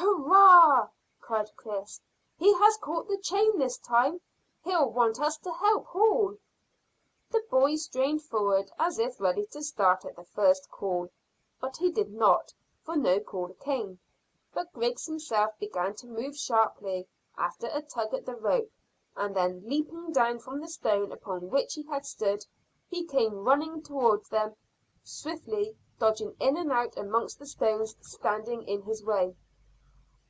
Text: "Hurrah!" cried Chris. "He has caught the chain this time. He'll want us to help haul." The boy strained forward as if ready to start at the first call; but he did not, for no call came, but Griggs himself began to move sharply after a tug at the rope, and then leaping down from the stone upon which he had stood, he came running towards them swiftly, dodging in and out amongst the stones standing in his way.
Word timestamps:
"Hurrah!" 0.00 0.88
cried 1.20 1.50
Chris. 1.56 2.00
"He 2.38 2.52
has 2.54 2.76
caught 2.78 3.08
the 3.08 3.18
chain 3.18 3.58
this 3.58 3.76
time. 3.78 4.20
He'll 4.64 4.90
want 4.90 5.20
us 5.20 5.36
to 5.38 5.52
help 5.52 5.86
haul." 5.86 6.36
The 7.30 7.42
boy 7.50 7.76
strained 7.76 8.22
forward 8.22 8.70
as 8.78 8.98
if 8.98 9.20
ready 9.20 9.46
to 9.46 9.62
start 9.62 10.04
at 10.04 10.16
the 10.16 10.24
first 10.24 10.70
call; 10.70 11.10
but 11.60 11.76
he 11.76 11.90
did 11.90 12.10
not, 12.12 12.54
for 12.84 12.96
no 12.96 13.20
call 13.20 13.52
came, 13.54 13.98
but 14.54 14.72
Griggs 14.72 15.06
himself 15.06 15.58
began 15.58 15.94
to 15.96 16.06
move 16.06 16.36
sharply 16.36 17.06
after 17.36 17.68
a 17.68 17.82
tug 17.82 18.14
at 18.14 18.24
the 18.24 18.36
rope, 18.36 18.70
and 19.16 19.34
then 19.34 19.62
leaping 19.68 20.12
down 20.12 20.38
from 20.38 20.60
the 20.60 20.68
stone 20.68 21.12
upon 21.12 21.50
which 21.50 21.74
he 21.74 21.82
had 21.82 22.06
stood, 22.06 22.44
he 22.88 23.04
came 23.04 23.44
running 23.44 23.82
towards 23.82 24.28
them 24.28 24.54
swiftly, 25.04 25.76
dodging 25.98 26.34
in 26.40 26.56
and 26.56 26.72
out 26.72 26.96
amongst 26.96 27.38
the 27.38 27.46
stones 27.46 27.94
standing 28.00 28.62
in 28.62 28.82
his 28.82 29.04
way. 29.04 29.34